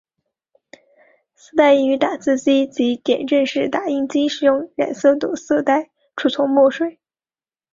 [1.35, 6.99] 丝带亦于打字机及点阵式打印机使用染色的色带储存墨水。